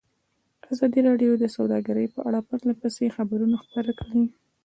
[0.71, 4.23] ازادي راډیو د سوداګري په اړه پرله پسې خبرونه خپاره کړي.